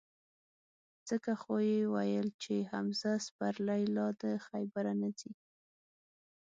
[1.09, 5.31] ځکه خو یې ویل چې: حمزه سپرلی لا د خیبره نه ځي.